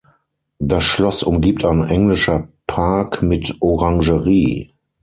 Das 0.57 0.83
Schloss 0.83 1.21
umgibt 1.21 1.63
ein 1.63 1.83
Englischer 1.83 2.47
Park 2.65 3.21
mit 3.21 3.57
Orangerie. 3.61 4.73